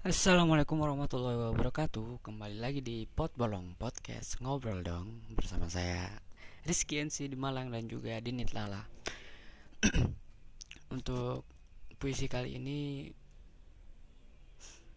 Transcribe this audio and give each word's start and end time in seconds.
Assalamualaikum 0.00 0.80
warahmatullahi 0.80 1.52
wabarakatuh. 1.52 2.24
Kembali 2.24 2.56
lagi 2.56 2.80
di 2.80 3.04
Pot 3.04 3.36
Bolong 3.36 3.76
Podcast. 3.76 4.40
Ngobrol 4.40 4.80
dong 4.80 5.20
Bersama 5.36 5.68
saya 5.68 6.08
Rizky 6.64 7.04
NC 7.04 7.28
di 7.28 7.36
Malang 7.36 7.68
dan 7.68 7.84
juga 7.84 8.16
Dinit 8.24 8.56
Lala. 8.56 8.80
Untuk 10.96 11.44
puisi 12.00 12.32
kali 12.32 12.56
ini 12.56 13.12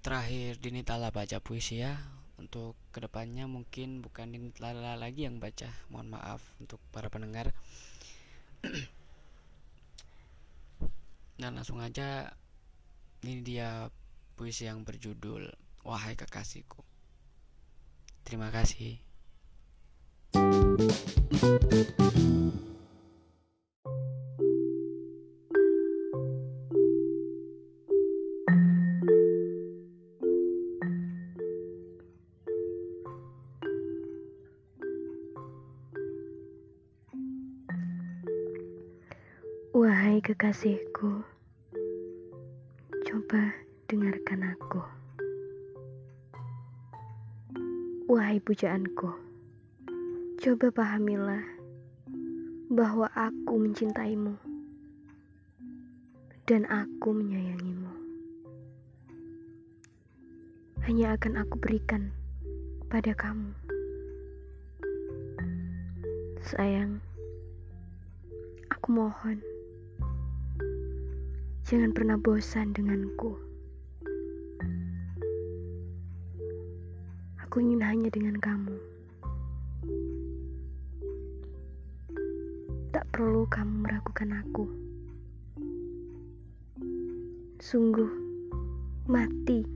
Terakhir 0.00 0.56
Dinit 0.64 0.88
Lala 0.88 1.12
baca 1.12 1.44
puisi 1.44 1.84
ya. 1.84 1.92
Untuk 2.40 2.72
ke 2.88 3.04
depannya 3.04 3.44
mungkin 3.44 4.00
bukan 4.00 4.32
Dinit 4.32 4.64
Lala 4.64 4.96
lagi 4.96 5.28
yang 5.28 5.36
baca. 5.36 5.68
Mohon 5.92 6.08
maaf 6.16 6.40
untuk 6.56 6.80
para 6.88 7.12
pendengar 7.12 7.52
Dan 11.38 11.54
langsung 11.54 11.78
aja 11.78 12.26
Ini 13.22 13.42
dia 13.42 13.90
puisi 14.38 14.70
yang 14.70 14.86
berjudul 14.86 15.50
Wahai 15.82 16.14
Kekasihku. 16.14 16.86
Terima 18.22 18.54
kasih. 18.54 19.02
Wahai 40.18 40.34
kekasihku, 40.34 41.22
coba 43.06 43.54
dengarkan 43.86 44.50
aku. 44.50 44.82
Wahai 48.10 48.42
pujaanku, 48.42 49.14
coba 50.42 50.66
pahamilah 50.74 51.46
bahwa 52.66 53.06
aku 53.14 53.62
mencintaimu 53.62 54.34
dan 56.50 56.66
aku 56.66 57.14
menyayangimu. 57.14 57.94
Hanya 60.82 61.14
akan 61.14 61.46
aku 61.46 61.62
berikan 61.62 62.10
pada 62.90 63.14
kamu. 63.14 63.54
Sayang, 66.42 66.98
aku 68.66 68.98
mohon 68.98 69.57
jangan 71.68 71.92
pernah 71.92 72.16
bosan 72.16 72.72
denganku. 72.72 73.36
Aku 77.44 77.60
ingin 77.60 77.84
hanya 77.84 78.08
dengan 78.08 78.40
kamu. 78.40 78.72
Tak 82.88 83.04
perlu 83.12 83.44
kamu 83.52 83.84
meragukan 83.84 84.40
aku. 84.40 84.64
Sungguh 87.60 88.08
mati 89.04 89.68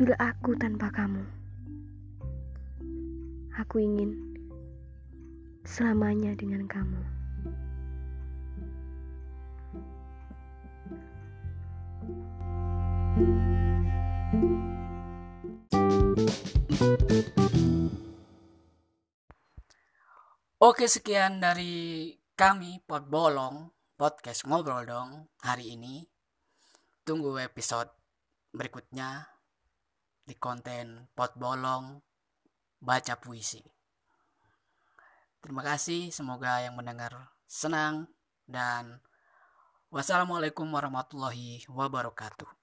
bila 0.00 0.16
aku 0.16 0.56
tanpa 0.56 0.88
kamu. 0.88 1.28
Aku 3.60 3.84
ingin 3.84 4.16
selamanya 5.68 6.32
dengan 6.40 6.64
kamu. 6.64 7.19
Oke 20.60 20.84
sekian 20.86 21.40
dari 21.40 22.12
kami 22.36 22.84
Pot 22.84 23.08
Bolong 23.08 23.72
podcast 23.96 24.44
ngobrol 24.44 24.84
dong 24.84 25.28
hari 25.40 25.72
ini. 25.72 26.04
Tunggu 27.04 27.36
episode 27.40 27.88
berikutnya 28.52 29.24
di 30.20 30.36
konten 30.36 31.08
Pot 31.16 31.36
Bolong 31.40 32.00
baca 32.80 33.16
puisi. 33.16 33.60
Terima 35.40 35.64
kasih, 35.64 36.12
semoga 36.12 36.60
yang 36.60 36.76
mendengar 36.76 37.32
senang 37.48 38.12
dan 38.44 39.00
wassalamualaikum 39.88 40.68
warahmatullahi 40.68 41.64
wabarakatuh. 41.72 42.59